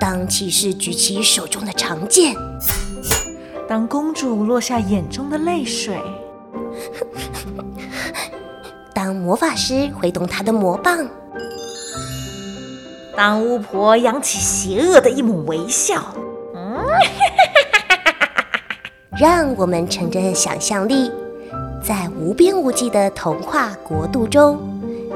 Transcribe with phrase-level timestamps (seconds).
[0.00, 2.34] 当骑士举起手中的长剑，
[3.68, 5.96] 当公主落下眼中的泪水，
[8.92, 11.08] 当魔法师挥动他的魔棒，
[13.16, 16.02] 当巫婆扬起邪恶的一抹微笑，
[16.54, 16.76] 嗯，
[19.18, 21.10] 让我们乘着想象力，
[21.82, 24.58] 在无边无际的童话国度中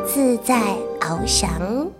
[0.06, 1.90] 自在翱翔。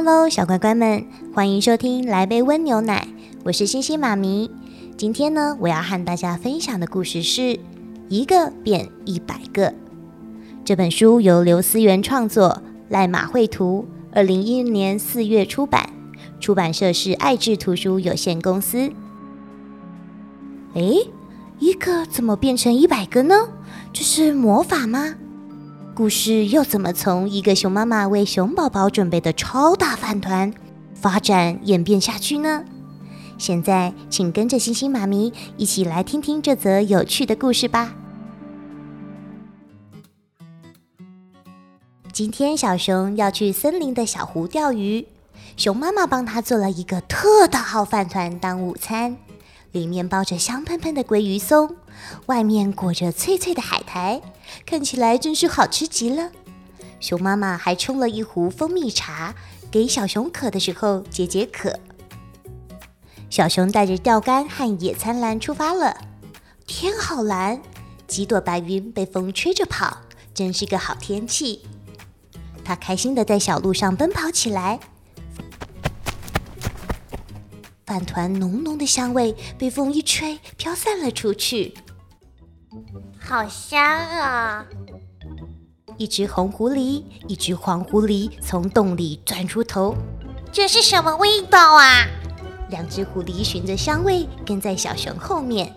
[0.00, 3.08] Hello，小乖乖们，欢迎收听来杯温牛奶，
[3.42, 4.48] 我是星星妈咪。
[4.96, 7.40] 今天呢，我要和大家分享的故事是
[8.08, 9.70] 《一个变一百个》。
[10.64, 15.90] 这本书由刘思源创作，赖马绘图，二零一零年四月出版，
[16.38, 18.92] 出版社是爱智图书有限公司。
[20.74, 21.10] 诶，
[21.58, 23.34] 一个怎么变成一百个呢？
[23.92, 25.16] 这是魔法吗？
[25.98, 30.54] 故事又怎么从一个熊妈妈为熊宝宝准备的超大饭团
[30.94, 32.64] 发展演变下去呢？
[33.36, 37.96] 现在，请跟着星星妈咪一起来听听这则有趣的故事吧。
[42.12, 45.04] 今天，小熊要去森林的小湖钓鱼，
[45.56, 49.16] 熊妈妈帮他做了一个特大号饭团当午餐，
[49.72, 51.76] 里面包着香喷喷的鲑鱼松。
[52.26, 54.22] 外面裹着脆脆的海苔，
[54.64, 56.30] 看起来真是好吃极了。
[57.00, 59.34] 熊妈妈还冲了一壶蜂蜜茶，
[59.70, 61.78] 给小熊渴的时候解解渴。
[63.30, 65.96] 小熊带着钓竿和野餐篮出发了。
[66.66, 67.60] 天好蓝，
[68.06, 69.98] 几朵白云被风吹着跑，
[70.32, 71.62] 真是个好天气。
[72.64, 74.78] 他开心的在小路上奔跑起来。
[77.88, 81.72] 饭团浓浓的香味被风一吹，飘散了出去。
[83.18, 84.66] 好香啊！
[85.96, 89.96] 一只红狐狸，一只黄狐狸从洞里钻出头。
[90.52, 92.06] 这是什么味道啊？
[92.68, 95.74] 两只狐狸循着香味跟在小熊后面。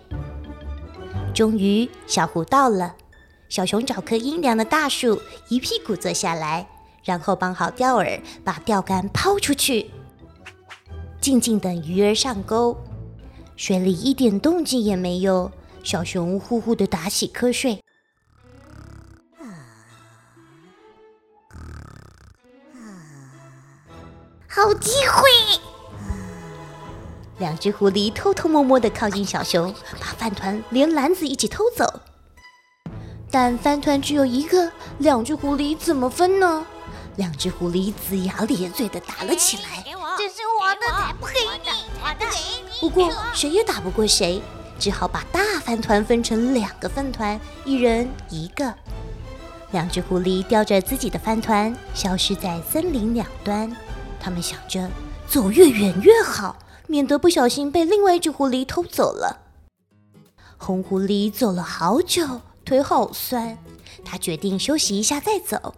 [1.33, 2.93] 终于，小狐到了。
[3.47, 6.67] 小熊找棵阴凉的大树，一屁股坐下来，
[7.05, 9.91] 然后绑好钓饵，把钓竿抛出去，
[11.21, 12.75] 静静等鱼儿上钩。
[13.55, 15.51] 水里一点动静也没有。
[15.83, 17.83] 小熊呼呼的打起瞌睡。
[24.47, 25.29] 好机会！
[27.39, 32.01] 两只狐狸偷偷摸摸的靠近小熊，把饭团连篮子一起偷走。
[33.31, 36.65] 但饭团只有一个，两只狐狸怎么分呢？
[37.15, 39.90] 两只狐狸龇牙咧嘴的打了起来。
[40.33, 42.01] 这是我的，才不给你！
[42.01, 42.31] 才不给
[42.63, 42.79] 你！
[42.79, 44.41] 不过谁也打不过谁。
[44.79, 48.73] 只好把大饭团分成两个饭团，一人一个。
[49.71, 53.75] 两只狐狸叼着自己的饭团，消失在森林两端。
[54.21, 54.89] 他们想着
[55.27, 56.55] 走越远越好，
[56.87, 59.37] 免得不小心被另外一只狐狸偷走了。
[60.57, 63.57] 红狐狸走了好久，腿好酸，
[64.05, 65.75] 他决定休息一下再走。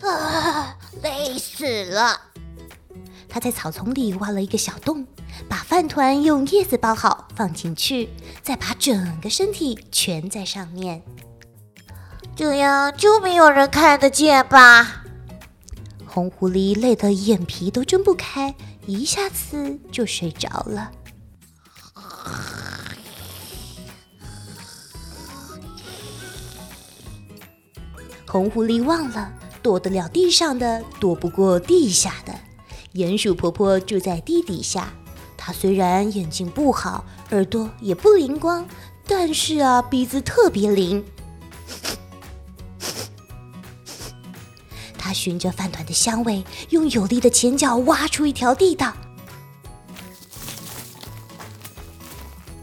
[0.00, 2.20] 啊，累死了！
[3.28, 5.06] 他在草丛里挖了一个小洞。
[5.48, 8.08] 把饭团用叶子包好，放进去，
[8.42, 11.02] 再把整个身体蜷在上面，
[12.34, 15.04] 这样就没有人看得见吧？
[16.06, 18.54] 红狐狸累得眼皮都睁不开，
[18.86, 20.90] 一下子就睡着了。
[28.26, 32.34] 红狐狸忘了，躲得了地上的，躲不过地下的。
[32.94, 34.92] 鼹鼠婆婆住在地底下。
[35.36, 38.66] 她虽然眼睛不好，耳朵也不灵光，
[39.06, 41.04] 但是啊，鼻子特别灵。
[44.98, 48.92] 他循着饭团的香味，用有力的前脚挖出一条地道，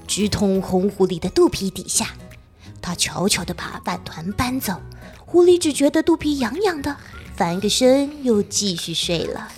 [0.05, 2.09] 直通红狐狸的肚皮底下。
[2.81, 4.79] 他悄悄地把饭团搬走，
[5.25, 6.95] 狐狸只觉得肚皮痒痒的，
[7.35, 9.51] 翻个身又继续睡了。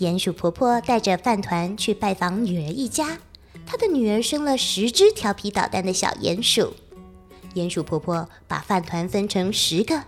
[0.00, 3.18] 鼹鼠婆婆带着饭团去拜访女儿一家，
[3.66, 6.72] 她的女儿生了十只调皮捣蛋的小鼹鼠。
[7.54, 10.02] 鼹鼠婆婆把饭团分成十个，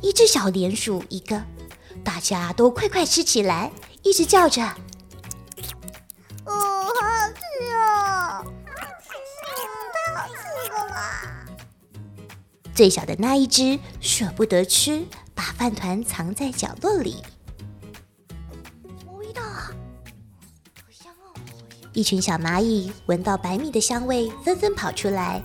[0.00, 1.42] 一只小鼹鼠一个，
[2.04, 3.72] 大家都快快吃起来，
[4.04, 4.62] 一直叫着
[6.46, 6.92] ：“哦，好
[7.34, 7.42] 吃
[7.72, 11.44] 哦，太好吃了啦！”
[12.72, 15.04] 最小的那一只舍不得吃，
[15.34, 17.16] 把饭团藏在角落里。
[21.94, 25.40] 一群小蚂蚁闻到白米的香味，纷纷跑出来。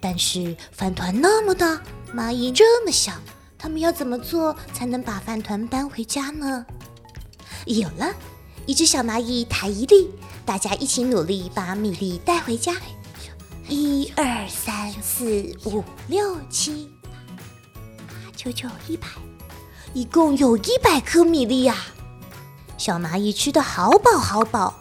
[0.00, 1.82] 但是饭团那么大，
[2.14, 3.12] 蚂蚁这么小，
[3.58, 6.64] 他们要怎么做才能把饭团搬回家呢？
[7.66, 8.14] 有了，
[8.64, 10.08] 一只小蚂蚁抬一粒，
[10.46, 12.76] 大家一起努力把米粒带回家。
[13.68, 16.88] 一二三四五六七
[18.06, 19.08] 八九九一百，
[19.94, 21.74] 一共有一百颗米粒呀！
[22.78, 24.78] 小蚂蚁吃的好饱好饱。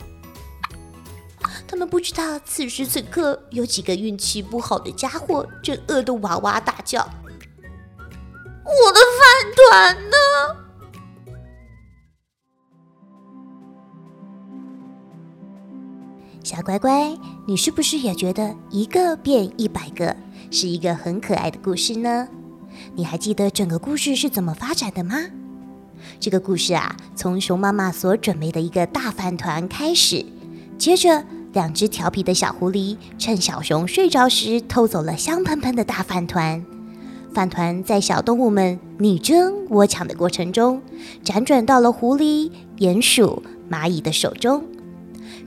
[1.77, 7.07] 他们不知道此时此刻有几个运气不好的家伙正饿得哇哇大叫
[8.65, 10.17] ：“我的饭团呢？”
[16.43, 17.15] 小乖乖，
[17.45, 20.17] 你是不是也觉得一个变一百个
[20.49, 22.27] 是一个很可爱的故事呢？
[22.95, 25.15] 你还记得整个故事是怎么发展的吗？
[26.19, 30.25] 这个故事啊，从熊妈妈所准备的一个大饭团开始，
[30.79, 36.63] 接着两只调皮的小狐狸趁小熊睡着时偷走了香喷喷的大饭团，
[37.33, 40.81] 饭团在小动物们你争我抢的过程中，
[41.23, 43.41] 辗转到了狐狸、鼹鼠、
[43.71, 44.63] 蚂蚁的手中。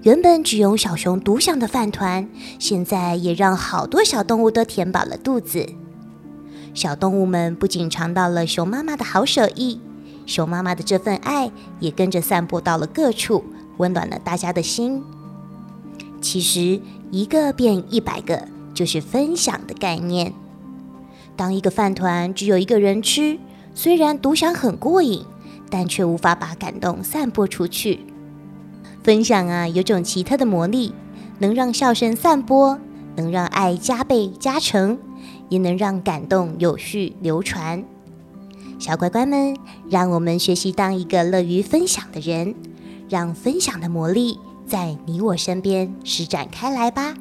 [0.03, 5.67] 原本只有小熊独享的饭团，现在也让好多小动物都填饱了肚子。
[6.73, 9.81] 小动物们不仅尝到了熊妈妈的好手艺，
[10.27, 11.51] 熊妈妈的这份爱
[11.81, 13.45] 也跟着散播到了各处，
[13.77, 15.03] 温暖了大家的心。
[16.21, 16.81] 其实，
[17.11, 20.33] 一个变一百个，就是分享的概念。
[21.35, 23.39] 当一个饭团只有一个人吃，
[23.75, 25.25] 虽然独享很过瘾，
[25.71, 28.01] 但却无法把感动散播出去。
[29.03, 30.93] 分享啊，有种奇特的魔力，
[31.39, 32.79] 能让笑声散播，
[33.17, 34.99] 能让爱加倍加成，
[35.49, 37.83] 也能让感动有序流传。
[38.79, 39.57] 小乖乖们，
[39.89, 42.55] 让我们学习当一个乐于分享的人，
[43.09, 44.39] 让分享的魔力
[44.71, 47.13] 在你我身边施展开来吧。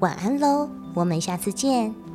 [0.00, 2.09] 晚安喽，我们下次见。